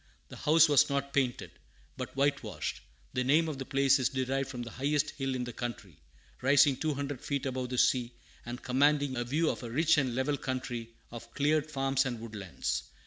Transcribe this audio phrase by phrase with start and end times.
[0.29, 1.51] The house was not painted,
[1.95, 2.81] but whitewashed.
[3.13, 5.99] The name of the place is derived from the highest hill in the county,
[6.41, 10.15] rising two hundred feet above the sea, and commanding a view of a rich and
[10.15, 12.81] level country, of cleared farms and woodlands.